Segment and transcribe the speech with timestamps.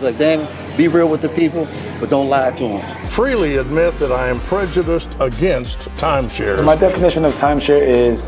[0.00, 0.48] It's like, Danny,
[0.78, 1.68] be real with the people,
[2.00, 3.10] but don't lie to them.
[3.10, 6.64] Freely admit that I am prejudiced against timeshares.
[6.64, 8.26] My definition of timeshare is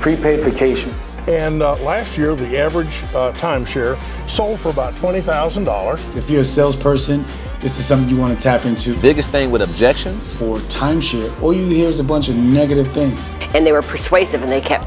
[0.00, 1.22] prepaid vacations.
[1.26, 6.16] And uh, last year, the average uh, timeshare sold for about $20,000.
[6.18, 7.24] If you're a salesperson,
[7.62, 8.94] this is something you want to tap into.
[9.00, 10.36] Biggest thing with objections?
[10.36, 13.18] For timeshare, all you hear is a bunch of negative things.
[13.54, 14.84] And they were persuasive and they kept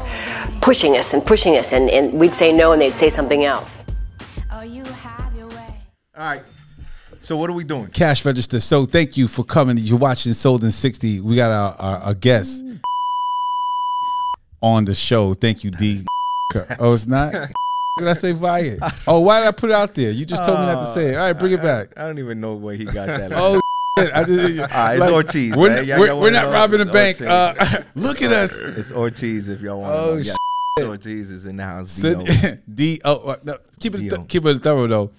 [0.60, 3.82] pushing us and pushing us, and, and we'd say no and they'd say something else.
[6.18, 6.42] All right.
[7.20, 7.86] So what are we doing?
[7.88, 8.58] Cash register.
[8.58, 9.78] So thank you for coming.
[9.78, 11.20] You're watching Sold in 60.
[11.20, 12.64] We got our, our, our guest
[14.60, 15.34] on the show.
[15.34, 16.02] Thank you, D.
[16.80, 17.32] oh, it's not?
[17.32, 18.78] Did I say Via?
[19.06, 20.10] Oh, why did I put it out there?
[20.10, 21.14] You just told me not to say it.
[21.14, 21.96] All right, bring it back.
[21.96, 23.30] I don't even know where he got that.
[23.36, 23.60] oh,
[23.96, 24.12] shit.
[24.12, 25.56] I just, All right, it's like, Ortiz.
[25.56, 27.20] We're, we're, we're not robbing the bank.
[27.20, 27.54] Uh,
[27.94, 28.52] look at us.
[28.52, 30.20] It's Ortiz if y'all want to Oh, know.
[30.20, 30.88] Yeah.
[30.88, 31.94] Ortiz is in the house.
[31.94, 32.24] D.O.
[32.72, 33.00] D.
[33.04, 34.24] Oh, uh, no, keep it D.O.
[34.24, 35.10] keep it thorough though.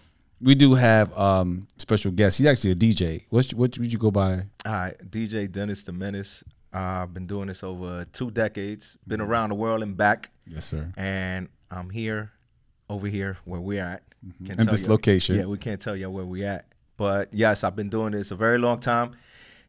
[0.42, 2.38] We do have um special guest.
[2.38, 3.26] He's actually a DJ.
[3.30, 4.44] What's what would you go by?
[4.66, 6.44] All right, DJ Dennis the Menace.
[6.74, 8.98] Uh, I've been doing this over two decades.
[9.08, 10.30] Been around the world and back.
[10.48, 10.92] Yes, sir.
[10.96, 12.32] And I'm here,
[12.90, 14.04] over here where we're at.
[14.46, 15.36] Can't In tell this you- location.
[15.38, 16.68] Yeah, we can't tell you where we at.
[16.96, 19.12] But yes, I've been doing this a very long time.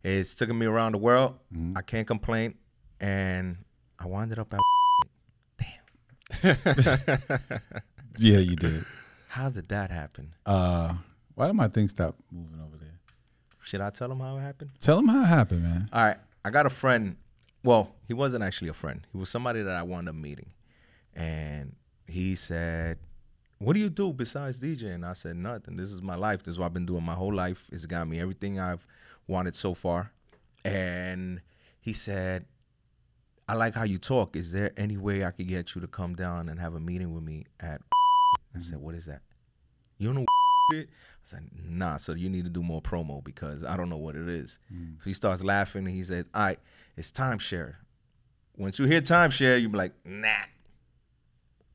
[0.05, 1.37] It's taken me around the world.
[1.55, 1.77] Mm-hmm.
[1.79, 2.55] I can't complain.
[3.01, 3.57] And
[3.99, 4.61] I wound up at
[6.43, 6.57] Bam.
[8.19, 8.85] Yeah, you did.
[9.31, 10.35] How did that happen?
[10.45, 10.93] Uh,
[11.37, 12.99] why did my thing stop moving over there?
[13.63, 14.73] Should I tell them how it happened?
[14.81, 15.89] Tell him how it happened, man.
[15.93, 17.17] All right, I got a friend.
[17.63, 19.07] Well, he wasn't actually a friend.
[19.13, 20.51] He was somebody that I wound up meeting,
[21.15, 21.77] and
[22.09, 22.99] he said,
[23.59, 25.77] "What do you do besides DJing?" I said, "Nothing.
[25.77, 26.43] This is my life.
[26.43, 27.69] This is what I've been doing my whole life.
[27.71, 28.85] It's got me everything I've
[29.29, 30.11] wanted so far."
[30.65, 31.41] And
[31.81, 32.47] he said,
[33.49, 34.35] "I like how you talk.
[34.35, 37.15] Is there any way I could get you to come down and have a meeting
[37.15, 37.81] with me at?"
[38.55, 39.23] I said, "What is that?
[39.99, 40.27] You don't know
[40.73, 43.99] it?" I said, nah, so you need to do more promo because I don't know
[43.99, 44.59] what it is.
[44.99, 46.59] So he starts laughing and he said, All right,
[46.97, 47.75] it's timeshare.
[48.57, 50.29] Once you hear timeshare, you be like, nah.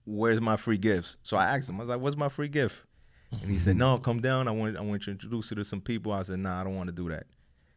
[0.05, 1.17] Where's my free gifts?
[1.23, 2.83] So I asked him, I was like, What's my free gift?
[3.31, 4.47] And he said, No, come down.
[4.47, 6.11] I want I want you to introduce you to some people.
[6.11, 7.27] I said, Nah, I don't want to do that.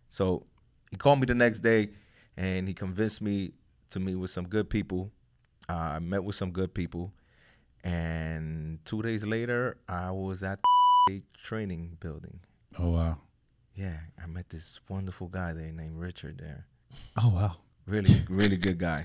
[0.09, 0.47] So
[0.91, 1.91] he called me the next day
[2.37, 3.53] and he convinced me
[3.91, 5.11] to meet with some good people.
[5.69, 7.13] Uh, I met with some good people.
[7.85, 10.59] And two days later, I was at
[11.09, 12.41] the training building.
[12.79, 13.19] Oh wow.
[13.75, 16.67] Yeah, I met this wonderful guy there named Richard there.
[17.17, 17.57] Oh wow.
[17.87, 19.05] Really, really good guy.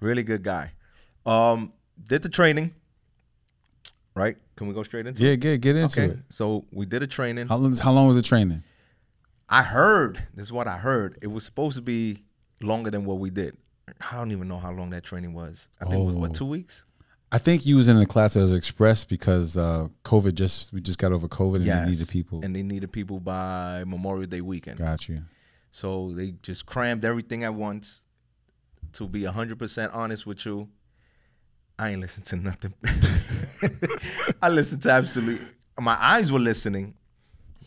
[0.00, 0.72] Really good guy.
[1.24, 1.72] Um,
[2.08, 2.74] did the training.
[4.14, 4.36] Right?
[4.56, 5.44] Can we go straight into Yeah, it?
[5.44, 6.12] Yeah, get get into okay.
[6.14, 6.18] it.
[6.30, 7.48] So we did a training.
[7.48, 7.74] How long?
[7.76, 8.62] How long was the training?
[9.48, 11.18] I heard, this is what I heard.
[11.22, 12.24] It was supposed to be
[12.60, 13.56] longer than what we did.
[14.00, 15.68] I don't even know how long that training was.
[15.80, 16.18] I think it was Oh.
[16.18, 16.84] what, two weeks?
[17.36, 20.80] I think you was in the class that was expressed because uh, COVID just we
[20.80, 22.40] just got over COVID and they needed people.
[22.42, 24.78] And they needed people by Memorial Day weekend.
[24.78, 25.20] Got you.
[25.70, 28.00] So they just crammed everything at once.
[28.94, 30.70] To be 100% honest with you,
[31.78, 32.72] I ain't listened to nothing.
[34.42, 35.46] I listened to absolutely,
[35.78, 36.94] my eyes were listening,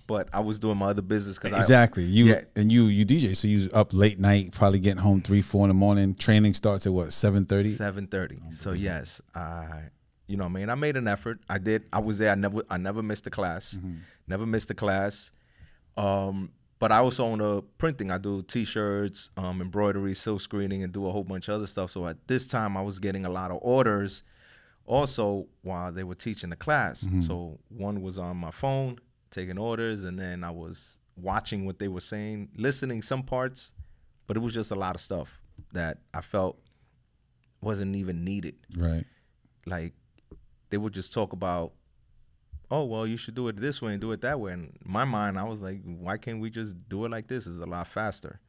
[0.09, 1.37] but I was doing my other business.
[1.37, 2.03] Cause Exactly.
[2.03, 2.41] You yeah.
[2.55, 5.67] and you you DJ, so you up late night, probably getting home three, four in
[5.67, 6.15] the morning.
[6.15, 7.71] Training starts at what seven thirty.
[7.71, 8.39] Seven thirty.
[8.49, 9.83] So yes, I,
[10.25, 11.41] you know, what I mean, I made an effort.
[11.47, 11.83] I did.
[11.93, 12.31] I was there.
[12.31, 13.77] I never, I never missed a class.
[14.27, 15.31] Never missed a class.
[15.95, 18.09] Um, but I also own a printing.
[18.09, 21.91] I do T-shirts, um, embroidery, silk screening, and do a whole bunch of other stuff.
[21.91, 24.23] So at this time, I was getting a lot of orders.
[24.85, 28.97] Also, while they were teaching the class, so one was on my phone
[29.31, 33.73] taking orders, and then I was watching what they were saying, listening some parts,
[34.27, 35.41] but it was just a lot of stuff
[35.73, 36.57] that I felt
[37.61, 38.55] wasn't even needed.
[38.77, 39.05] Right.
[39.65, 39.93] Like
[40.69, 41.73] they would just talk about,
[42.71, 44.53] oh well, you should do it this way and do it that way.
[44.53, 47.47] And my mind, I was like, why can't we just do it like this?
[47.47, 48.39] It's a lot faster.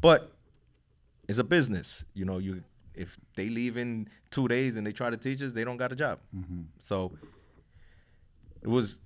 [0.00, 0.32] But
[1.28, 2.38] it's a business, you know.
[2.38, 2.62] You
[2.94, 5.92] if they leave in two days and they try to teach us, they don't got
[5.92, 6.20] a job.
[6.36, 6.62] Mm-hmm.
[6.78, 7.12] So
[8.62, 9.00] it was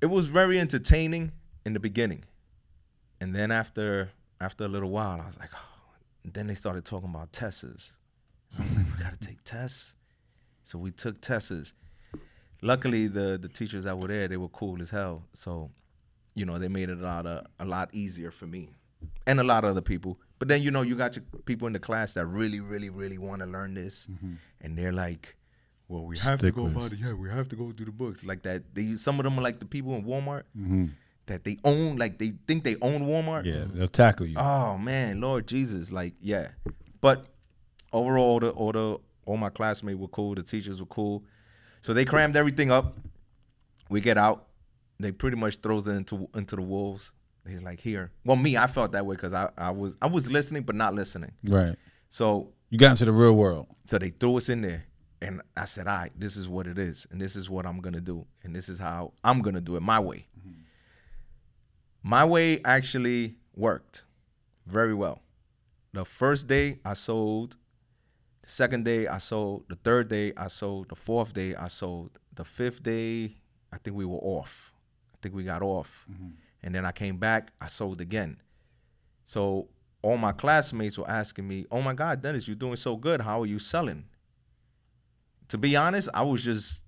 [0.00, 1.32] it was very entertaining
[1.64, 2.24] in the beginning,
[3.20, 4.10] and then after
[4.40, 5.66] after a little while, I was like, oh.
[6.22, 7.64] Then they started talking about tests.
[7.64, 9.94] I was like, we gotta take tests.
[10.62, 11.72] So we took tests.
[12.60, 15.22] Luckily, the the teachers that were there, they were cool as hell.
[15.32, 15.70] So,
[16.34, 18.68] you know, they made it a lot of, a lot easier for me,
[19.26, 20.20] and a lot of other people.
[20.38, 23.16] But then you know, you got your people in the class that really, really, really
[23.16, 24.34] want to learn this, mm-hmm.
[24.60, 25.36] and they're like,
[25.90, 26.72] "Well, we have to go Sticklers.
[26.72, 26.98] about it.
[27.04, 29.42] Yeah, we have to go through the books like that." They some of them are
[29.42, 30.86] like the people in Walmart mm-hmm.
[31.26, 33.44] that they own, like they think they own Walmart.
[33.44, 34.36] Yeah, they'll tackle you.
[34.38, 36.48] Oh man, Lord Jesus, like yeah.
[37.00, 37.26] But
[37.92, 40.34] overall, the all the all my classmates were cool.
[40.34, 41.24] The teachers were cool,
[41.80, 42.96] so they crammed everything up.
[43.88, 44.46] We get out,
[45.00, 47.12] they pretty much throws it into into the wolves.
[47.48, 48.12] He's like, here.
[48.24, 50.94] Well, me, I felt that way because I, I was I was listening but not
[50.94, 51.32] listening.
[51.42, 51.74] Right.
[52.10, 53.66] So You got into the real world.
[53.86, 54.84] so they threw us in there,
[55.20, 57.80] and I said, "All right, this is what it is, and this is what I'm
[57.80, 60.60] gonna do, and this is how I'm gonna do it my way." Mm-hmm.
[62.02, 64.04] My way actually worked
[64.66, 65.20] very well.
[65.92, 67.56] The first day I sold,
[68.42, 72.18] the second day I sold, the third day I sold, the fourth day I sold,
[72.34, 73.36] the fifth day
[73.72, 74.72] I think we were off.
[75.12, 76.28] I think we got off, mm-hmm.
[76.62, 77.52] and then I came back.
[77.60, 78.40] I sold again.
[79.24, 79.68] So
[80.02, 83.20] all my classmates were asking me, "Oh my God, Dennis, you're doing so good.
[83.20, 84.06] How are you selling?"
[85.50, 86.82] To be honest, I was just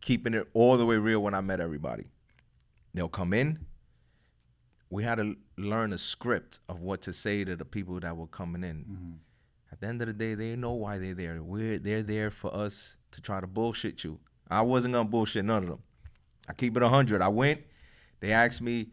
[0.00, 2.04] keeping it all the way real when I met everybody.
[2.94, 3.66] They'll come in.
[4.88, 8.26] We had to learn a script of what to say to the people that were
[8.26, 8.78] coming in.
[8.78, 9.12] Mm-hmm.
[9.70, 11.42] At the end of the day, they know why they're there.
[11.42, 14.18] We're they're there for us to try to bullshit you.
[14.50, 15.82] I wasn't gonna bullshit none of them.
[16.48, 17.22] I keep it hundred.
[17.22, 17.60] I went.
[18.18, 18.88] They asked me,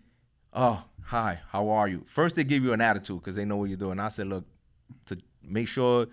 [0.53, 3.69] "Oh, hi, how are you?" First, they give you an attitude because they know what
[3.69, 4.00] you're doing.
[4.00, 4.45] I said, "Look,
[5.06, 6.07] to make sure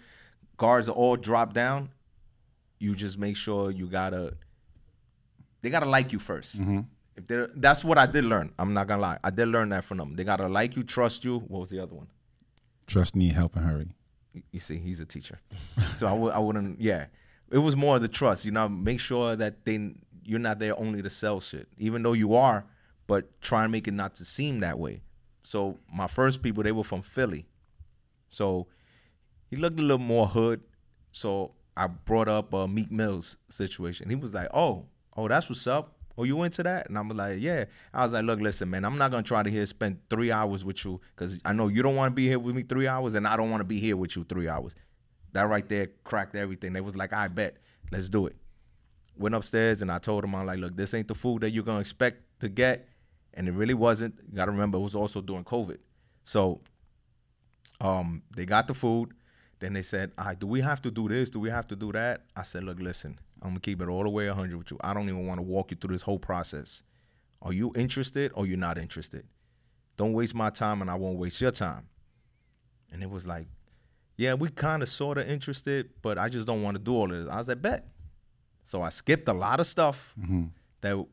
[0.56, 1.90] guards are all dropped down,
[2.84, 4.34] you just make sure you gotta.
[5.62, 6.80] They gotta like you 1st mm-hmm.
[7.16, 8.52] If they, that's what I did learn.
[8.58, 9.18] I'm not gonna lie.
[9.24, 10.16] I did learn that from them.
[10.16, 11.38] They gotta like you, trust you.
[11.38, 12.08] What was the other one?
[12.86, 13.88] Trust, need help, and hurry.
[14.52, 15.40] you see, he's a teacher.
[15.96, 17.06] so I w- I wouldn't, yeah.
[17.50, 19.94] It was more of the trust, you know, make sure that they
[20.24, 22.64] you're not there only to sell shit, even though you are,
[23.06, 25.02] but try and make it not to seem that way.
[25.44, 27.46] So my first people, they were from Philly.
[28.28, 28.66] So
[29.48, 30.62] he looked a little more hood.
[31.12, 34.08] So I brought up a Meek Mills situation.
[34.08, 34.86] He was like, oh,
[35.16, 35.96] oh, that's what's up.
[36.16, 36.88] Oh, you into that?
[36.88, 37.64] And I'm like, yeah.
[37.92, 40.64] I was like, look, listen, man, I'm not gonna try to here spend three hours
[40.64, 43.16] with you because I know you don't want to be here with me three hours,
[43.16, 44.76] and I don't want to be here with you three hours.
[45.32, 46.72] That right there cracked everything.
[46.72, 47.56] They was like, I bet,
[47.90, 48.36] let's do it.
[49.16, 51.64] Went upstairs and I told him, I'm like, look, this ain't the food that you're
[51.64, 52.88] gonna expect to get,
[53.34, 54.14] and it really wasn't.
[54.30, 55.78] You gotta remember, it was also during COVID,
[56.22, 56.60] so
[57.80, 59.12] um, they got the food.
[59.64, 61.30] Then they said, all right, do we have to do this?
[61.30, 62.26] Do we have to do that?
[62.36, 64.76] I said, look, listen, I'm gonna keep it all the way 100 with you.
[64.82, 66.82] I don't even want to walk you through this whole process.
[67.40, 69.26] Are you interested or you're not interested?
[69.96, 71.86] Don't waste my time and I won't waste your time.
[72.92, 73.46] And it was like,
[74.18, 77.10] yeah, we kind of sort of interested, but I just don't want to do all
[77.10, 77.32] of this.
[77.32, 77.86] I was like, bet.
[78.64, 80.48] So I skipped a lot of stuff mm-hmm.
[80.82, 81.06] that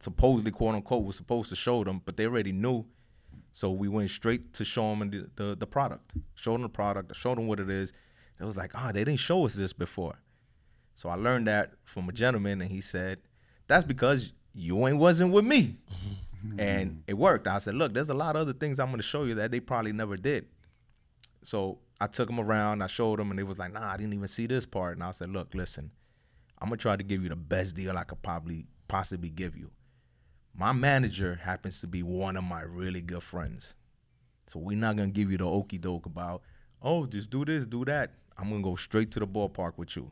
[0.00, 2.84] supposedly, quote unquote, was supposed to show them, but they already knew.
[3.56, 6.12] So we went straight to show them the, the, the product.
[6.34, 7.94] Showed them the product, showed them what it is.
[8.38, 10.18] It was like, ah, they didn't show us this before.
[10.94, 13.18] So I learned that from a gentleman, and he said,
[13.66, 15.76] that's because you ain't wasn't with me.
[16.58, 17.48] and it worked.
[17.48, 19.52] I said, look, there's a lot of other things I'm going to show you that
[19.52, 20.44] they probably never did.
[21.42, 24.12] So I took them around, I showed them, and they was like, nah, I didn't
[24.12, 24.98] even see this part.
[24.98, 25.90] And I said, look, listen,
[26.60, 29.70] I'm gonna try to give you the best deal I could probably possibly give you.
[30.58, 33.76] My manager happens to be one of my really good friends.
[34.46, 36.42] So we're not gonna give you the okey doke about,
[36.80, 38.12] oh, just do this, do that.
[38.38, 40.10] I'm gonna go straight to the ballpark with you.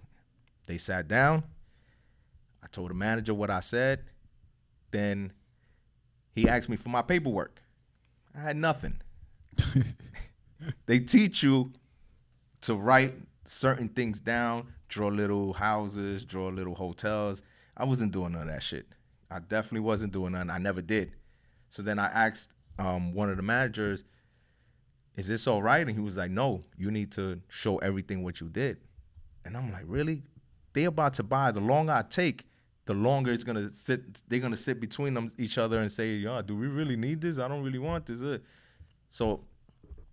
[0.66, 1.44] They sat down.
[2.62, 4.04] I told the manager what I said.
[4.90, 5.32] Then
[6.34, 7.62] he asked me for my paperwork.
[8.36, 9.00] I had nothing.
[10.86, 11.72] they teach you
[12.62, 13.14] to write
[13.46, 17.42] certain things down, draw little houses, draw little hotels.
[17.76, 18.86] I wasn't doing none of that shit.
[19.34, 20.48] I definitely wasn't doing none.
[20.48, 21.12] I never did.
[21.68, 24.04] So then I asked um, one of the managers,
[25.16, 28.40] "Is this all right?" And he was like, "No, you need to show everything what
[28.40, 28.76] you did."
[29.44, 30.22] And I'm like, "Really?
[30.72, 31.50] They about to buy.
[31.50, 32.46] The longer I take,
[32.86, 34.22] the longer it's gonna sit.
[34.28, 37.38] They're gonna sit between them each other and say, "Yeah, do we really need this?
[37.38, 38.38] I don't really want this." Uh,
[39.08, 39.40] So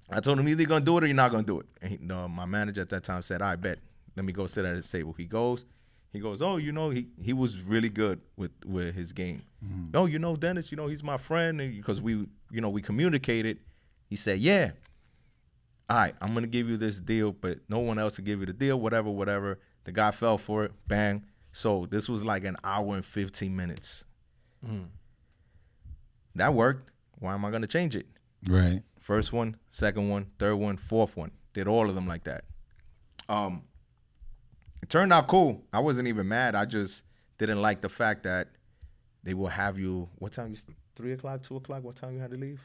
[0.10, 1.68] I told him either you're gonna do it or you're not gonna do it.
[1.82, 3.78] And he, my manager at that time said, "I bet.
[4.16, 5.66] Let me go sit at his table." He goes,
[6.12, 9.44] he goes, "Oh, you know, he he was really good with with his game.
[9.94, 13.60] Oh, you know, Dennis, you know, he's my friend because we, you know, we communicated."
[14.10, 14.72] He said, "Yeah,
[15.90, 18.46] all right, I'm gonna give you this deal, but no one else will give you
[18.46, 18.80] the deal.
[18.80, 20.72] Whatever, whatever." The guy fell for it.
[20.88, 21.26] Bang.
[21.52, 24.06] So this was like an hour and 15 minutes.
[26.36, 26.92] That worked.
[27.20, 28.06] Why am I gonna change it?
[28.48, 28.84] Right.
[29.00, 31.32] First one, second one, third one, fourth one.
[31.54, 32.46] Did all of them like that.
[33.28, 33.64] Um,
[34.92, 35.64] turned out cool.
[35.72, 36.54] I wasn't even mad.
[36.54, 37.06] I just
[37.38, 38.50] didn't like the fact that
[39.24, 40.10] they will have you.
[40.20, 40.58] What time you?
[40.96, 41.84] Three o'clock, two o'clock.
[41.84, 42.62] What time you had to leave?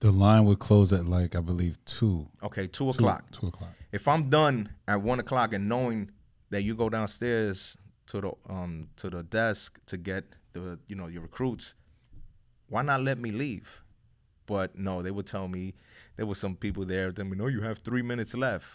[0.00, 2.28] The line would close at like I believe two.
[2.42, 3.30] Okay, two Two- o'clock.
[3.32, 3.70] Two o'clock.
[3.92, 6.10] If I'm done at one o'clock and knowing
[6.50, 11.08] that you go downstairs to the um to the desk to get the you know
[11.08, 11.74] your recruits,
[12.68, 13.82] why not let me leave?
[14.46, 15.74] But no, they would tell me
[16.16, 17.10] there was some people there.
[17.10, 18.66] Then we know you have three minutes left.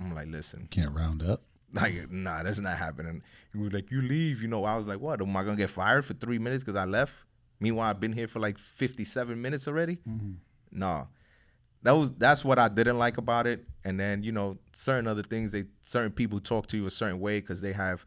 [0.00, 1.42] I'm like, listen, Can't round up.
[1.72, 3.22] Like, nah, that's not happening.
[3.52, 4.64] He was like, you leave, you know.
[4.64, 5.20] I was like, what?
[5.20, 7.24] Am I gonna get fired for three minutes because I left?
[7.60, 9.96] Meanwhile, I've been here for like fifty-seven minutes already.
[10.08, 10.32] Mm-hmm.
[10.70, 11.08] No,
[11.82, 13.66] that was that's what I didn't like about it.
[13.84, 17.20] And then you know, certain other things, they certain people talk to you a certain
[17.20, 18.06] way because they have,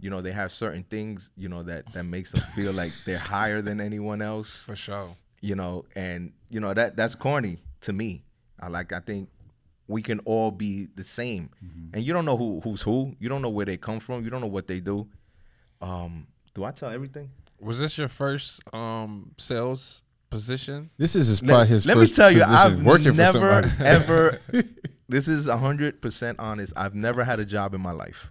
[0.00, 3.18] you know, they have certain things, you know, that that makes them feel like they're
[3.36, 5.16] higher than anyone else For sure.
[5.42, 8.24] you know, and you know that that's corny to me.
[8.60, 9.28] I like I think
[9.86, 11.50] we can all be the same,
[11.92, 13.14] and you don't know who who's who.
[13.18, 14.24] You don't know where they come from.
[14.24, 15.08] You don't know what they do.
[15.80, 17.30] Um, do I tell everything?
[17.60, 20.90] Was this your first um sales position?
[20.96, 23.70] This is his, probably his Let me tell you, I've working for never somebody.
[23.80, 24.40] ever.
[25.08, 26.72] this is hundred percent honest.
[26.76, 28.30] I've never had a job in my life.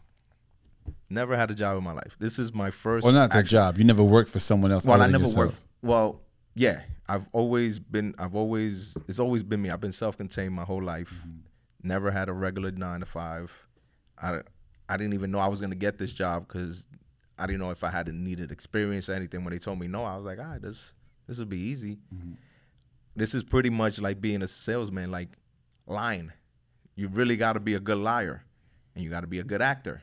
[1.10, 2.16] Never had a job in my life.
[2.20, 3.04] This is my first.
[3.04, 3.78] well, not the job.
[3.78, 4.86] You never worked for someone else.
[4.86, 5.38] Well, I never yourself.
[5.38, 5.60] worked.
[5.84, 6.22] Well,
[6.56, 8.16] yeah, I've always been.
[8.18, 8.98] I've always.
[9.08, 9.70] It's always been me.
[9.70, 11.14] I've been self-contained my whole life.
[11.20, 11.40] Mm-hmm.
[11.84, 13.52] Never had a regular nine to five.
[14.22, 14.42] I
[14.88, 16.88] I didn't even know I was gonna get this job because
[17.38, 19.44] I didn't know if I had a needed experience or anything.
[19.44, 20.94] When they told me no, I was like, all right, this
[21.28, 21.98] this will be easy.
[22.14, 22.34] Mm-hmm.
[23.16, 25.30] This is pretty much like being a salesman, like
[25.88, 26.32] lying.
[26.96, 28.44] You really got to be a good liar,
[28.96, 30.02] and you got to be a good actor.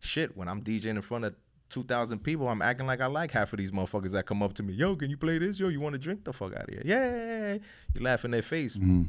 [0.00, 1.34] Shit, when I'm DJing in front of
[1.74, 4.62] 2,000 people, I'm acting like I like half of these motherfuckers that come up to
[4.62, 4.72] me.
[4.72, 5.58] Yo, can you play this?
[5.58, 6.82] Yo, you want to drink the fuck out of here?
[6.84, 7.58] Yeah.
[7.94, 8.76] You laugh in their face.
[8.76, 9.02] Mm-hmm.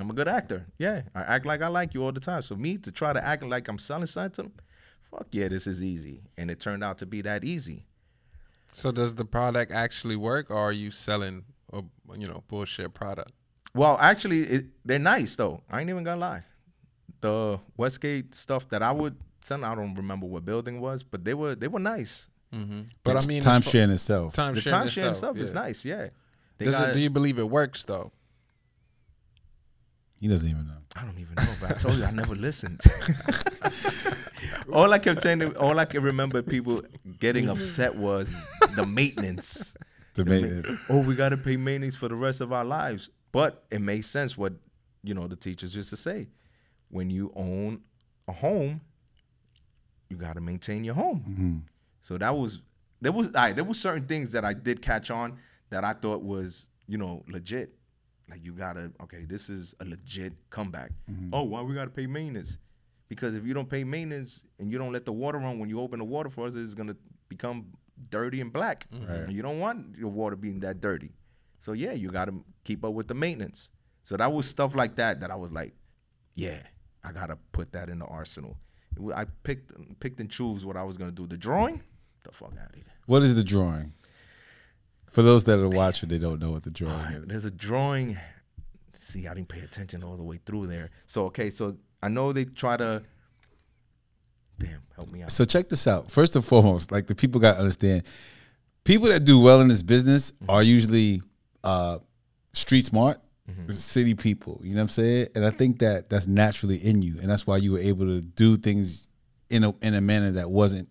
[0.00, 0.64] I'm a good actor.
[0.78, 1.02] Yeah.
[1.14, 2.42] I act like I like you all the time.
[2.42, 4.52] So me to try to act like I'm selling something to them,
[5.10, 6.22] fuck yeah, this is easy.
[6.38, 7.84] And it turned out to be that easy.
[8.72, 11.82] So does the product actually work, or are you selling a
[12.16, 13.32] you know bullshit product?
[13.74, 15.62] Well, actually, it, they're nice though.
[15.70, 16.42] I ain't even gonna lie.
[17.20, 21.34] The Westgate stuff that I would send, I don't remember what building was, but they
[21.34, 22.28] were they were nice.
[22.52, 22.82] Mm-hmm.
[23.02, 24.32] But It's I mean, time as sharing itself.
[24.34, 25.84] time The sharing time sharing itself, stuff is nice.
[25.84, 26.08] Yeah.
[26.58, 28.12] They Does got- it, do you believe it works though?
[30.20, 30.78] He doesn't even know.
[30.96, 32.80] I don't even know, but I told you I never listened.
[34.72, 36.82] all I kept saying, all I can remember people
[37.18, 38.34] getting upset was
[38.76, 39.74] the maintenance.
[40.14, 40.78] The maintenance.
[40.88, 43.10] Oh, we got to pay maintenance for the rest of our lives.
[43.32, 44.52] But it makes sense what
[45.02, 46.28] you know the teachers used to say.
[46.88, 47.80] When you own
[48.28, 48.80] a home,
[50.14, 51.24] you got to maintain your home.
[51.28, 51.56] Mm-hmm.
[52.02, 52.62] So that was
[53.00, 55.38] there was I there was certain things that I did catch on
[55.70, 57.74] that I thought was you know legit.
[58.30, 60.92] Like you gotta okay, this is a legit comeback.
[61.10, 61.30] Mm-hmm.
[61.34, 62.58] Oh, why we gotta pay maintenance?
[63.08, 65.80] Because if you don't pay maintenance and you don't let the water run when you
[65.80, 66.96] open the water for us, it's gonna
[67.28, 67.66] become
[68.10, 68.86] dirty and black.
[68.90, 69.12] Mm-hmm.
[69.12, 71.10] And you don't want your water being that dirty.
[71.58, 73.72] So yeah, you gotta keep up with the maintenance.
[74.04, 75.74] So that was stuff like that that I was like,
[76.34, 76.60] yeah,
[77.02, 78.56] I gotta put that in the arsenal.
[79.14, 81.26] I picked picked and chose what I was gonna do.
[81.26, 81.82] The drawing,
[82.24, 82.84] the fuck out of here.
[83.06, 83.92] What is the drawing?
[85.10, 87.26] For those that are watching, they don't know what the drawing Alright, is.
[87.26, 88.18] there's a drawing.
[88.92, 90.90] See, I didn't pay attention all the way through there.
[91.06, 93.02] So okay, so I know they try to.
[94.58, 95.30] Damn, help me out.
[95.30, 96.10] So check this out.
[96.10, 98.04] First and foremost, like the people got to understand,
[98.84, 101.22] people that do well in this business are usually
[101.64, 101.98] uh,
[102.52, 103.20] street smart,
[103.68, 104.60] city people.
[104.62, 105.28] You know what I'm saying?
[105.34, 108.20] And I think that that's naturally in you, and that's why you were able to
[108.20, 109.08] do things
[109.50, 110.88] in a in a manner that wasn't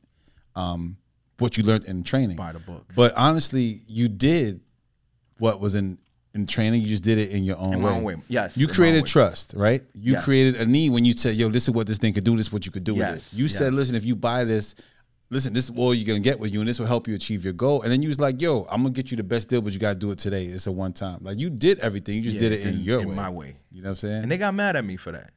[0.56, 0.98] um,
[1.40, 2.38] what you learned in training.
[2.38, 2.96] By the books.
[2.96, 4.62] But honestly, you did
[5.40, 5.98] what was in
[6.36, 6.82] in training.
[6.82, 7.92] You just did it in your own In way.
[7.92, 8.16] own way.
[8.28, 9.82] Yes, You created trust, right?
[9.94, 10.24] You Yes.
[10.26, 12.36] created a need when you said, "Yo, this is what this thing could do.
[12.38, 14.44] This is what you could do with Yes, this." You said, "Listen, if you buy
[14.44, 14.76] this,
[15.30, 17.44] listen, this is all you're gonna get with you, and this will help you achieve
[17.44, 19.62] your goal." And then you was like, "Yo, I'm gonna get you the best deal,
[19.62, 20.46] but you gotta do it today.
[20.46, 22.16] It's a one time." Like you did everything.
[22.16, 23.56] You just Yeah, did it in, in- your in way, my way.
[23.72, 24.24] You know what I'm saying?
[24.24, 25.32] and they got mad at me for that.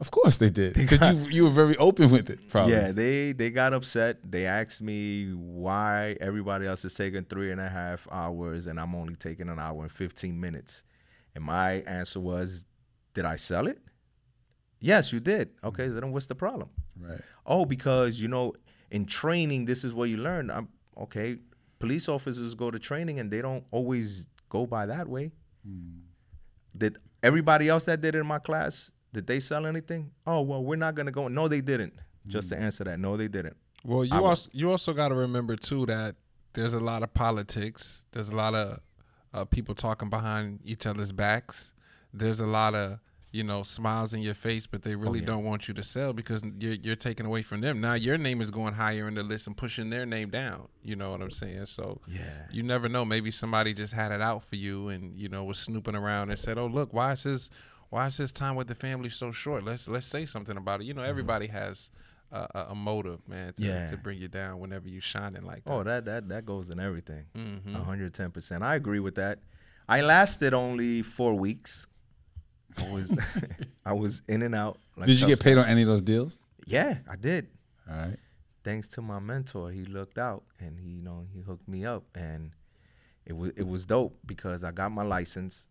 [0.00, 2.48] of course they did because you you were very open with it.
[2.48, 2.72] Probably.
[2.72, 4.18] Yeah, they they got upset.
[4.24, 8.94] They asked me why everybody else is taking three and a half hours and I'm
[8.94, 10.84] only taking an hour and fifteen minutes.
[11.34, 12.64] And my answer was,
[13.14, 13.78] Did I sell it?
[14.80, 15.50] Yes, you did.
[15.62, 15.94] Okay, mm.
[15.94, 16.70] so then what's the problem?
[16.98, 17.20] Right.
[17.44, 18.54] Oh, because you know,
[18.90, 20.50] in training, this is what you learn.
[20.50, 20.68] I'm
[20.98, 21.36] okay.
[21.78, 25.32] Police officers go to training and they don't always go by that way.
[26.76, 28.92] Did everybody else that did it in my class?
[29.12, 30.10] Did they sell anything?
[30.26, 31.28] Oh well, we're not gonna go.
[31.28, 31.94] No, they didn't.
[32.26, 33.56] Just to answer that, no, they didn't.
[33.84, 36.16] Well, you I also you also got to remember too that
[36.52, 38.04] there's a lot of politics.
[38.12, 38.78] There's a lot of
[39.32, 41.72] uh, people talking behind each other's backs.
[42.12, 42.98] There's a lot of
[43.32, 45.26] you know smiles in your face, but they really yeah.
[45.26, 47.80] don't want you to sell because you're you're taking away from them.
[47.80, 50.68] Now your name is going higher in the list and pushing their name down.
[50.82, 51.66] You know what I'm saying?
[51.66, 52.22] So Yeah.
[52.50, 53.04] you never know.
[53.04, 56.38] Maybe somebody just had it out for you and you know was snooping around and
[56.38, 57.50] said, "Oh look, why is this
[57.90, 59.64] why is his time with the family so short?
[59.64, 61.90] Let's let's say something about it." You know, everybody has.
[62.32, 63.88] A, a- motive, man, to, Yeah.
[63.88, 65.72] to bring you down whenever you shining like that.
[65.72, 67.24] Oh, that that that goes in everything.
[67.36, 67.74] Mm-hmm.
[67.74, 68.62] Hundred ten percent.
[68.62, 69.40] I agree with that.
[69.88, 71.88] I lasted only four weeks.
[72.78, 73.18] I was
[73.86, 74.78] I was in and out.
[74.96, 76.38] Like Did you get paid on any of those deals?
[76.66, 77.48] Yeah, I did.
[77.90, 78.16] All right.
[78.62, 82.04] thanks to my mentor, he looked out and he, you know, he hooked me up,
[82.14, 82.52] and
[83.26, 85.68] it was it was dope because I got my license,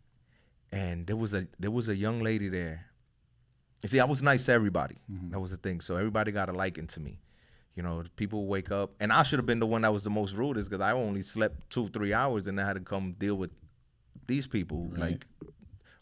[0.71, 2.85] and there was a there was a young lady there.
[3.81, 4.97] You see, I was nice to everybody.
[5.09, 5.29] Mm-hmm.
[5.29, 5.79] That was the thing.
[5.79, 7.21] So everybody got a liking to me.
[7.75, 10.09] You know, people wake up, and I should have been the one that was the
[10.09, 13.35] most rudest because I only slept two three hours, and I had to come deal
[13.35, 13.51] with
[14.27, 14.91] these people.
[14.95, 15.25] Like,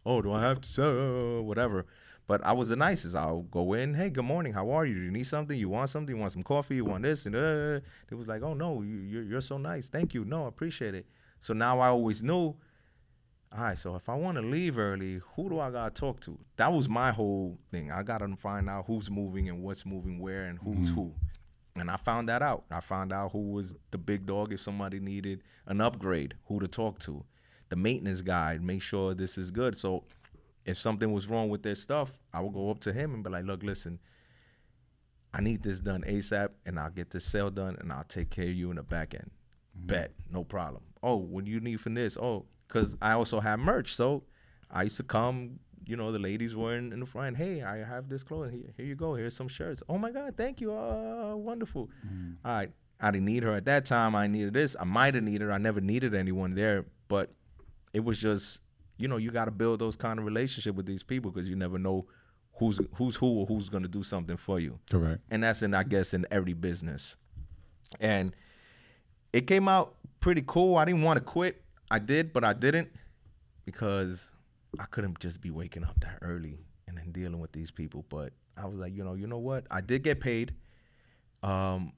[0.08, 1.86] oh, do I have to sell whatever?
[2.28, 3.16] But I was the nicest.
[3.16, 3.94] I'll go in.
[3.94, 4.54] Hey, good morning.
[4.54, 4.96] How are you?
[4.96, 5.58] Do you need something?
[5.58, 6.16] You want something?
[6.16, 6.76] You want some coffee?
[6.76, 7.26] You want this?
[7.26, 9.90] And uh, it was like, oh no, you, you're you're so nice.
[9.90, 10.26] Thank you.
[10.26, 11.06] No, I appreciate it.
[11.40, 12.56] So now I always knew.
[13.56, 16.38] All right, so if I want to leave early, who do I gotta talk to?
[16.58, 17.92] That was my whole thing.
[17.92, 21.14] I gotta find out who's moving and what's moving where and who's who.
[21.78, 22.66] And I found that out.
[22.70, 26.68] I found out who was the big dog if somebody needed an upgrade, who to
[26.68, 27.24] talk to.
[27.70, 29.76] The maintenance guy, make sure this is good.
[29.76, 30.04] So
[30.66, 33.30] if something was wrong with their stuff, I would go up to him and be
[33.30, 34.00] like, look, listen,
[35.34, 38.46] I need this done ASAP and I'll get this sale done and I'll take care
[38.46, 39.32] of you in the back end.
[39.76, 40.84] Bet, no problem.
[41.04, 42.18] Oh, what do you need from this?
[42.18, 43.94] Oh, because I also have merch.
[43.94, 44.24] So
[44.72, 47.38] I used to come, you know, the ladies were in, in the front.
[47.38, 48.52] Hey, I have this clothing.
[48.52, 49.16] Here, here you go.
[49.16, 49.84] Here's some shirts.
[49.88, 50.74] Oh my God, thank you.
[50.74, 51.90] Uh, wonderful.
[52.44, 52.72] All right.
[53.00, 54.16] I didn't need her at that time.
[54.16, 54.76] I needed this.
[54.80, 55.52] I might have needed her.
[55.52, 57.32] I never needed anyone there, but
[57.98, 58.62] it was just,
[59.00, 61.56] you know, you got to build those kind of relationship with these people because you
[61.56, 62.06] never know
[62.54, 64.78] who's who's who or who's gonna do something for you.
[64.92, 65.20] Correct.
[65.32, 67.18] And that's in I guess in every business.
[68.00, 68.36] And
[69.34, 70.78] it came out pretty cool.
[70.78, 71.60] I didn't want to quit.
[71.90, 72.90] I did, but I didn't
[73.66, 74.32] because
[74.80, 78.06] I couldn't just be waking up that early and then dealing with these people.
[78.10, 79.66] But I was like, you know, you know what?
[79.72, 80.54] I did get paid.
[81.42, 81.94] Um,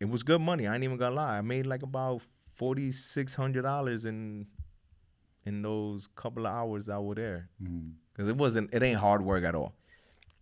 [0.00, 0.66] it was good money.
[0.66, 1.38] I ain't even gonna lie.
[1.38, 2.22] I made like about
[2.56, 4.48] forty six hundred dollars in
[5.48, 7.88] in those couple of hours I was there mm-hmm.
[8.12, 8.72] because it wasn't.
[8.72, 9.74] It ain't hard work at all.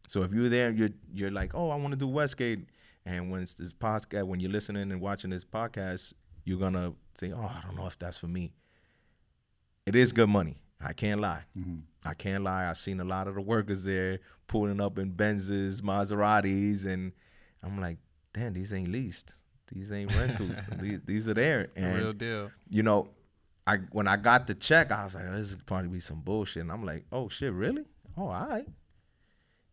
[0.09, 2.67] So if you're there, you're you're like, oh, I want to do Westgate,
[3.07, 6.13] and when it's this podcast, uh, when you're listening and watching this podcast,
[6.45, 8.53] you're gonna say, oh, I don't know if that's for me.
[9.87, 10.61] It is good money.
[10.81, 11.45] I can't lie.
[11.57, 11.79] Mm-hmm.
[12.05, 12.69] I can't lie.
[12.69, 17.13] I've seen a lot of the workers there pulling up in Benzes, Maseratis, and
[17.63, 17.99] I'm like,
[18.35, 19.35] damn, these ain't leased.
[19.73, 20.59] These ain't rentals.
[20.81, 21.71] these, these are there.
[21.75, 22.51] The And real deal.
[22.69, 23.09] you know,
[23.67, 26.63] I when I got the check, I was like, this is probably be some bullshit.
[26.63, 27.85] And I'm like, oh shit, really?
[28.17, 28.67] Oh, all right.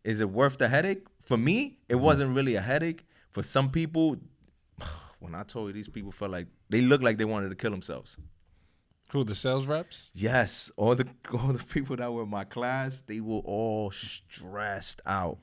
[0.02, 1.06] Is it worth the headache?
[1.22, 3.06] For me, it wasn't really a headache.
[3.30, 4.16] For some people,
[5.20, 7.70] when I told you these people felt like they looked like they wanted to kill
[7.70, 8.18] themselves.
[9.12, 10.10] Who the sales reps?
[10.12, 15.00] Yes, all the all the people that were in my class, they were all stressed
[15.06, 15.38] out.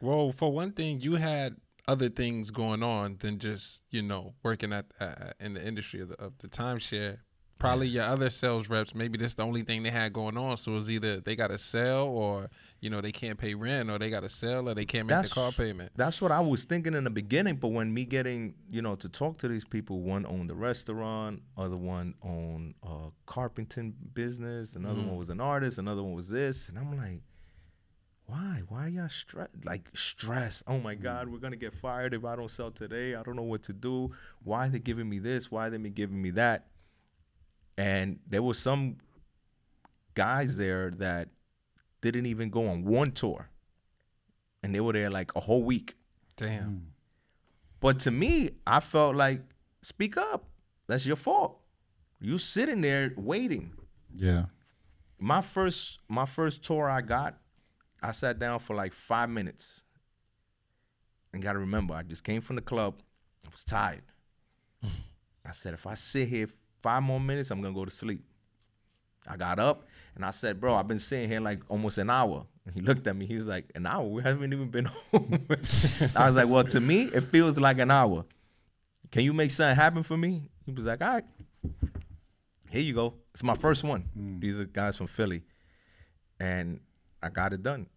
[0.00, 1.56] Well, for one thing, you had
[1.88, 6.10] other things going on than just you know working at uh, in the industry of
[6.10, 7.18] the, of the timeshare.
[7.58, 10.58] Probably your other sales reps, maybe that's the only thing they had going on.
[10.58, 13.88] So it was either they got to sell, or you know they can't pay rent,
[13.90, 15.92] or they got to sell, or they can't make the car payment.
[15.96, 17.56] That's what I was thinking in the beginning.
[17.56, 21.40] But when me getting, you know, to talk to these people, one owned the restaurant,
[21.56, 25.06] other one owned a carpenting business, another Mm.
[25.08, 27.22] one was an artist, another one was this, and I'm like,
[28.26, 28.62] why?
[28.68, 29.48] Why y'all stress?
[29.64, 30.62] Like stress?
[30.66, 33.14] Oh my God, we're gonna get fired if I don't sell today.
[33.14, 34.12] I don't know what to do.
[34.42, 35.50] Why are they giving me this?
[35.50, 36.66] Why are they giving me that?
[37.78, 38.96] And there was some
[40.14, 41.28] guys there that
[42.00, 43.50] didn't even go on one tour
[44.66, 45.94] and they were there like a whole week.
[46.36, 46.62] Damn.
[46.64, 46.76] Hmm.
[47.78, 49.40] But to me, I felt like,
[49.80, 50.48] speak up.
[50.88, 51.60] That's your fault.
[52.20, 53.74] You sitting there waiting.
[54.16, 54.46] Yeah.
[55.18, 57.38] My first my first tour I got,
[58.02, 59.84] I sat down for like five minutes.
[61.32, 62.94] And gotta remember, I just came from the club.
[63.46, 64.02] I was tired.
[64.82, 64.88] Hmm.
[65.44, 66.48] I said, if I sit here
[66.86, 68.22] five more minutes, I'm gonna go to sleep.
[69.26, 72.46] I got up and I said, bro, I've been sitting here like almost an hour.
[72.64, 74.04] And he looked at me, he's like, an hour?
[74.04, 75.46] We haven't even been home.
[75.50, 78.24] I was like, well, to me, it feels like an hour.
[79.10, 80.48] Can you make something happen for me?
[80.64, 81.24] He was like, all right.
[82.70, 83.14] Here you go.
[83.32, 84.04] It's my first one.
[84.16, 84.40] Mm.
[84.40, 85.42] These are guys from Philly.
[86.38, 86.78] And
[87.20, 87.88] I got it done.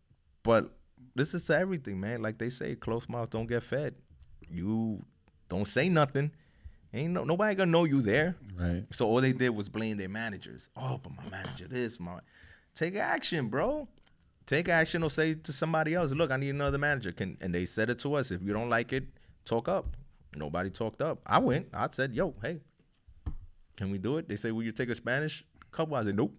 [0.41, 0.71] But
[1.13, 2.23] this is to everything, man.
[2.23, 3.93] Like they say, close mouths don't get fed.
[4.49, 5.05] You
[5.47, 6.31] don't say nothing.
[6.93, 8.35] Ain't no nobody gonna know you there.
[8.57, 8.83] Right.
[8.91, 10.69] So all they did was blame their managers.
[10.75, 12.19] Oh, but my manager this, my
[12.73, 13.87] take action, bro.
[14.47, 17.11] Take action or say to somebody else, look, I need another manager.
[17.11, 18.31] Can and they said it to us.
[18.31, 19.03] If you don't like it,
[19.45, 19.95] talk up.
[20.35, 21.19] Nobody talked up.
[21.25, 21.67] I went.
[21.73, 22.59] I said, yo, hey,
[23.77, 24.27] can we do it?
[24.27, 25.95] They say, will you take a Spanish couple?
[25.95, 26.33] I said, nope.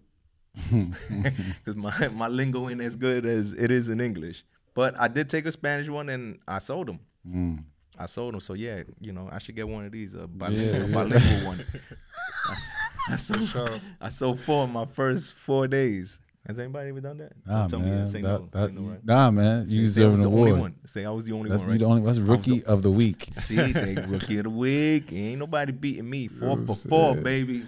[0.71, 4.43] Because my, my lingo ain't as good as it is in English.
[4.73, 6.99] But I did take a Spanish one and I sold them.
[7.27, 7.63] Mm.
[8.03, 8.39] I sold them.
[8.41, 11.65] So yeah, you know, I should get one of these, a bilingual, Yeah, bilingual one.
[12.49, 16.19] I, I sold, I sold four in my first four days.
[16.47, 17.33] Has anybody ever done that?
[17.45, 18.11] Nah, Don't man.
[18.11, 18.19] that.
[18.21, 18.49] No.
[18.51, 19.05] that- no, right?
[19.05, 19.65] Nah, man.
[19.67, 20.59] You Say deserve an the only award.
[20.61, 20.75] one.
[20.85, 21.79] Say I was the only That's one, right?
[21.79, 22.01] the only.
[22.01, 23.27] That's rookie the- of the week.
[23.33, 25.11] See, they rookie of the week.
[25.13, 26.27] Ain't nobody beating me.
[26.27, 27.63] Four for four, baby.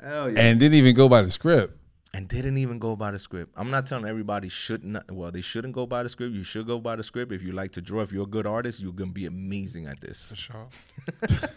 [0.00, 0.40] Hell yeah.
[0.40, 1.76] And didn't even go by the script.
[2.14, 3.52] And didn't even go by the script.
[3.56, 5.10] I'm not telling everybody should not.
[5.10, 6.34] Well, they shouldn't go by the script.
[6.34, 7.32] You should go by the script.
[7.32, 10.00] If you like to draw, if you're a good artist, you're gonna be amazing at
[10.00, 10.26] this.
[10.26, 10.68] For sure.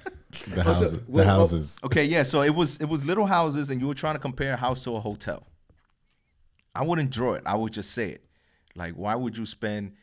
[0.53, 0.91] The houses.
[0.91, 1.79] The Well, well, houses.
[1.81, 2.23] Okay, yeah.
[2.23, 4.83] So it was it was little houses, and you were trying to compare a house
[4.83, 5.47] to a hotel.
[6.73, 7.43] I wouldn't draw it.
[7.45, 8.25] I would just say it.
[8.75, 9.93] Like, why would you spend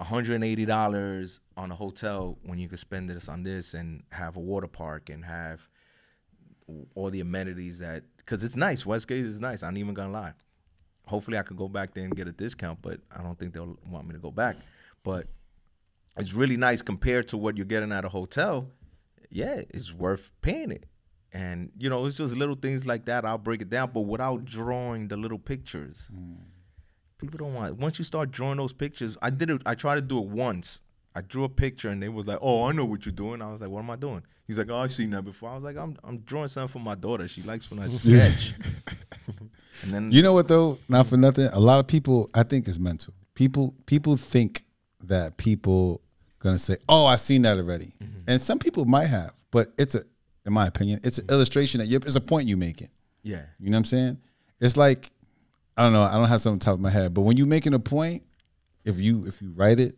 [0.00, 4.66] $180 on a hotel when you could spend this on this and have a water
[4.66, 5.68] park and have
[6.94, 8.86] all the amenities that because it's nice.
[8.86, 9.62] Westgate is nice.
[9.62, 10.32] I ain't even gonna lie.
[11.06, 13.78] Hopefully, I could go back there and get a discount, but I don't think they'll
[13.88, 14.56] want me to go back.
[15.02, 15.26] But
[16.16, 18.68] it's really nice compared to what you're getting at a hotel.
[19.30, 20.86] Yeah, it's worth paying it.
[21.32, 23.24] And you know, it's just little things like that.
[23.24, 26.08] I'll break it down, but without drawing the little pictures.
[26.10, 26.34] Hmm.
[27.18, 27.70] People don't want.
[27.70, 27.76] It.
[27.78, 29.62] Once you start drawing those pictures, I did it.
[29.66, 30.80] I tried to do it once.
[31.14, 33.50] I drew a picture and they was like, "Oh, I know what you're doing." I
[33.50, 35.64] was like, "What am I doing?" He's like, "Oh, I've seen that before." I was
[35.64, 37.26] like, "I'm I'm drawing something for my daughter.
[37.28, 38.54] She likes when I sketch."
[39.82, 40.78] and then You know what though?
[40.88, 41.46] Not for nothing.
[41.52, 43.14] A lot of people, I think, is mental.
[43.34, 44.64] People, people think
[45.04, 46.00] that people
[46.38, 48.20] gonna say, "Oh, I've seen that already," mm-hmm.
[48.26, 50.02] and some people might have, but it's a,
[50.44, 51.34] in my opinion, it's an mm-hmm.
[51.34, 52.88] illustration that you're, it's a point you're making.
[53.22, 54.18] yeah, You know what I'm saying?
[54.60, 55.10] It's like,
[55.76, 56.02] I don't know.
[56.02, 58.22] I don't have something on top of my head, but when you're making a point,
[58.84, 59.94] if you if you write it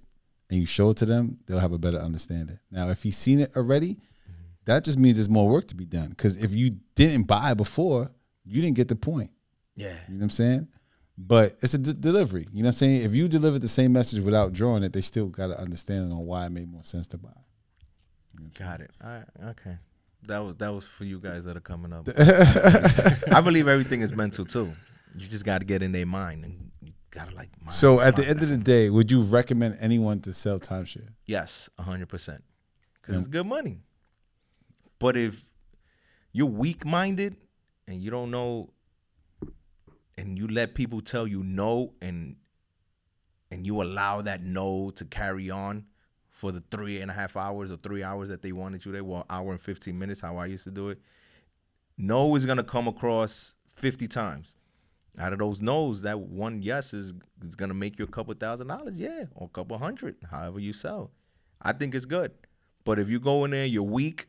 [0.50, 2.58] and you show it to them, they'll have a better understanding.
[2.70, 3.98] Now, if he's seen it already,
[4.66, 6.10] that just means there's more work to be done.
[6.10, 8.10] Because if you didn't buy before,
[8.44, 9.30] you didn't get the point.
[9.74, 10.68] yeah, You know what I'm saying?
[11.18, 12.46] But it's a d- delivery.
[12.52, 13.02] You know what I'm saying?
[13.02, 16.26] If you delivered the same message without drawing it, they still got to understand on
[16.26, 17.30] why it made more sense to buy.
[18.58, 18.90] got it.
[19.02, 19.78] All right, okay.
[20.26, 22.08] That was that was for you guys that are coming up.
[23.32, 24.72] I believe everything is mental too.
[25.16, 27.48] You just got to get in their mind and you got to like.
[27.60, 31.08] Mind, So at the end of the day, would you recommend anyone to sell timeshare?
[31.26, 32.42] Yes, hundred percent.
[33.00, 33.78] Because it's good money.
[34.98, 35.42] But if
[36.32, 37.36] you're weak minded
[37.86, 38.70] and you don't know,
[40.18, 42.36] and you let people tell you no, and
[43.50, 45.84] and you allow that no to carry on
[46.30, 49.04] for the three and a half hours or three hours that they wanted you there,
[49.04, 50.98] well, hour and fifteen minutes, how I used to do it.
[51.98, 54.56] No is gonna come across fifty times.
[55.18, 58.66] Out of those no's, that one yes is, is gonna make you a couple thousand
[58.66, 61.10] dollars, yeah, or a couple hundred, however you sell.
[61.62, 62.32] I think it's good.
[62.84, 64.26] But if you go in there, you're weak.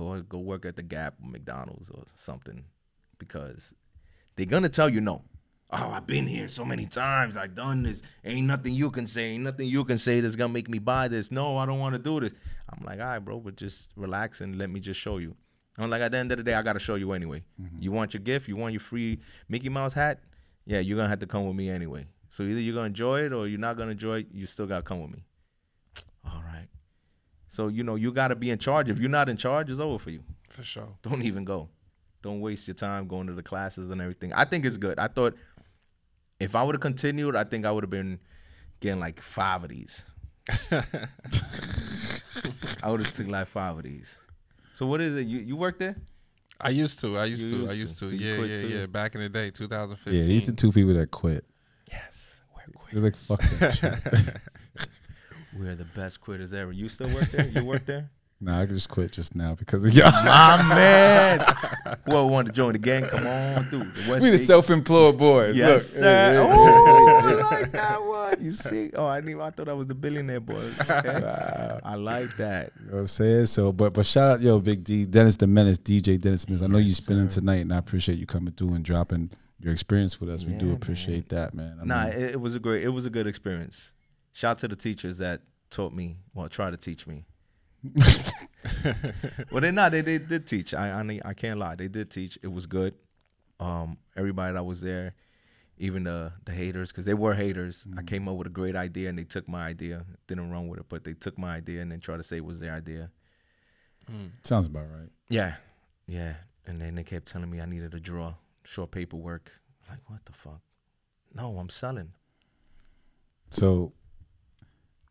[0.00, 2.64] Go go work at the Gap, McDonald's, or something,
[3.18, 3.74] because
[4.34, 5.24] they're gonna tell you no.
[5.70, 7.36] Oh, I've been here so many times.
[7.36, 8.00] I've done this.
[8.24, 9.24] Ain't nothing you can say.
[9.32, 11.30] Ain't nothing you can say that's gonna make me buy this.
[11.30, 12.32] No, I don't want to do this.
[12.70, 15.36] I'm like, all right, bro, but just relax and let me just show you.
[15.76, 17.44] I'm like, at the end of the day, I gotta show you anyway.
[17.60, 17.82] Mm-hmm.
[17.82, 18.48] You want your gift?
[18.48, 20.20] You want your free Mickey Mouse hat?
[20.64, 22.06] Yeah, you're gonna have to come with me anyway.
[22.30, 24.28] So either you're gonna enjoy it or you're not gonna enjoy it.
[24.32, 25.24] You still gotta come with me.
[27.58, 27.72] All right.
[27.72, 28.90] So you know you gotta be in charge.
[28.90, 30.22] If you're not in charge, it's over for you.
[30.50, 30.88] For sure.
[31.02, 31.68] Don't even go.
[32.22, 34.32] Don't waste your time going to the classes and everything.
[34.32, 34.98] I think it's good.
[34.98, 35.34] I thought
[36.38, 38.18] if I would have continued, I think I would have been
[38.80, 40.04] getting like five of these.
[42.82, 44.18] I would have took like five of these.
[44.74, 45.26] So what is it?
[45.26, 45.96] You you work there?
[46.60, 47.16] I used to.
[47.16, 47.56] I used You to.
[47.62, 48.08] used I used to.
[48.08, 48.68] So you yeah, quit yeah, too?
[48.68, 48.86] yeah.
[48.86, 50.12] Back in the day, 2015.
[50.14, 51.44] Yeah, these are two people that quit.
[51.90, 52.40] Yes.
[52.54, 54.36] We're They're like, fuck that shit.
[55.58, 56.72] We're the best quitters ever.
[56.72, 57.48] You still work there?
[57.48, 58.10] You work there?
[58.42, 60.10] Nah, I just quit just now because of y'all.
[60.24, 61.40] My man.
[62.06, 63.80] Whoever wanted to join the gang, come on through.
[63.80, 65.54] The West we the self-employed boys.
[65.54, 66.32] Yes, Look, sir.
[66.32, 67.18] yeah, yeah, Oh,
[67.50, 68.42] I like that one.
[68.42, 68.92] You see?
[68.94, 69.42] Oh, I didn't.
[69.42, 70.80] I thought I was the billionaire boys.
[70.90, 71.10] Okay.
[71.84, 72.72] I like that.
[72.80, 73.44] You know what I'm saying?
[73.44, 76.62] So, but but shout out, yo, Big D, Dennis the Menace, DJ Dennis Smith.
[76.62, 80.18] I know you spinning tonight, and I appreciate you coming through and dropping your experience
[80.18, 80.46] with us.
[80.46, 81.76] we do appreciate that, man.
[81.78, 82.84] I Nah, mean, it, it was a great.
[82.84, 83.92] It was a good experience.
[84.40, 86.16] Shout out to the teachers that taught me.
[86.32, 87.26] Well, try to teach me.
[89.52, 89.92] well, they're not.
[89.92, 90.72] They, they did teach.
[90.72, 91.74] I, I I can't lie.
[91.74, 92.38] They did teach.
[92.42, 92.94] It was good.
[93.58, 95.14] Um, everybody that was there,
[95.76, 97.86] even the the haters, because they were haters.
[97.98, 100.06] I came up with a great idea, and they took my idea.
[100.26, 102.44] Didn't run with it, but they took my idea and then tried to say it
[102.46, 103.10] was their idea.
[104.42, 105.10] sounds about right.
[105.28, 105.56] Yeah,
[106.06, 106.32] yeah.
[106.66, 109.52] And then they kept telling me I needed to draw short paperwork.
[109.86, 110.62] Like what the fuck?
[111.34, 112.12] No, I'm selling.
[113.50, 113.92] So,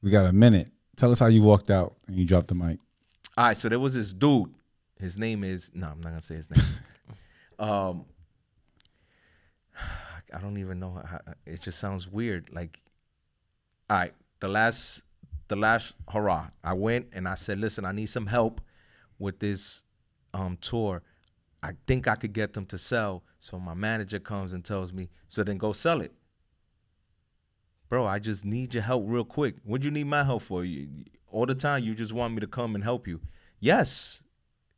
[0.01, 0.69] we got a minute.
[0.95, 2.79] Tell us how you walked out and you dropped the mic.
[3.37, 4.53] All right, so there was this dude.
[4.99, 6.65] His name is no, I'm not gonna say his name.
[7.59, 8.05] um,
[10.33, 11.01] I don't even know.
[11.05, 12.49] How, it just sounds weird.
[12.51, 12.81] Like,
[13.89, 15.03] all right, the last,
[15.47, 18.61] the last hurrah, I went and I said, listen, I need some help
[19.19, 19.83] with this
[20.33, 21.01] um tour.
[21.61, 25.09] I think I could get them to sell So my manager comes and tells me,
[25.27, 26.13] so then go sell it.
[27.89, 29.55] Bro, I just need your help real quick.
[29.63, 30.63] What do you need my help for?
[30.63, 30.87] You,
[31.31, 33.19] all the time, you just want me to come and help you.
[33.59, 34.23] Yes,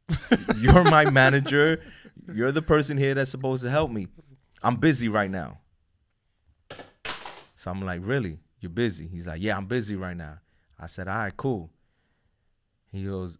[0.57, 1.83] you're my manager.
[2.33, 4.07] You're the person here that's supposed to help me.
[4.63, 5.59] I'm busy right now.
[7.55, 8.39] So I'm like, really?
[8.59, 9.07] You're busy?
[9.07, 10.39] He's like, yeah, I'm busy right now.
[10.79, 11.69] I said, all right, cool.
[12.91, 13.37] He goes,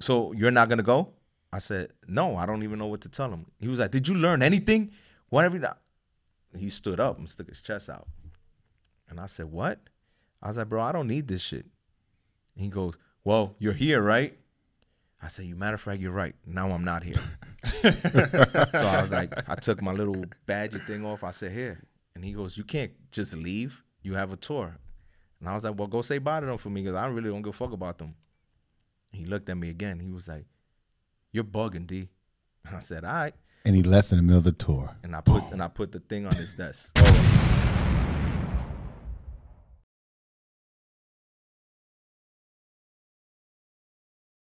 [0.00, 1.10] so you're not gonna go?
[1.52, 3.46] I said, no, I don't even know what to tell him.
[3.58, 4.92] He was like, did you learn anything?
[5.28, 5.76] Whatever.
[6.56, 8.06] He stood up and stuck his chest out.
[9.12, 9.78] And I said, what?
[10.42, 11.66] I was like, bro, I don't need this shit.
[12.56, 14.38] He goes, well, you're here, right?
[15.22, 16.34] I said, you matter of fact, you're right.
[16.46, 17.14] Now I'm not here.
[17.82, 21.24] so I was like, I took my little badger thing off.
[21.24, 21.84] I said, here.
[22.14, 23.82] And he goes, you can't just leave.
[24.02, 24.78] You have a tour.
[25.40, 27.28] And I was like, well, go say bye to them for me because I really
[27.28, 28.14] don't give a fuck about them.
[29.10, 30.00] He looked at me again.
[30.00, 30.46] He was like,
[31.32, 32.08] you're bugging, D.
[32.64, 33.34] And I said, all right.
[33.66, 34.96] And he left in the middle of the tour.
[35.02, 36.92] And I put and I put the thing on his desk.
[36.96, 37.51] Oh,